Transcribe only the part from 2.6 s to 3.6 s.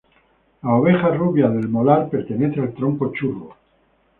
tronco Churro.